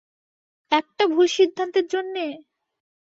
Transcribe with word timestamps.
একটা 0.71 1.03
ভুল 1.07 1.27
সিদ্ধান্তের 1.35 1.85
জন্যে? 1.87 2.25